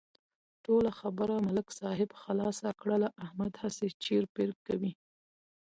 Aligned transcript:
ټوله 0.63 0.91
خبره 0.99 1.35
ملک 1.47 1.67
صاحب 1.79 2.09
خلاصه 2.21 2.69
کړله، 2.81 3.07
احمد 3.25 3.53
هسې 3.61 3.87
چېړ 4.03 4.23
پېړ 4.33 4.49
کوي. 4.67 4.91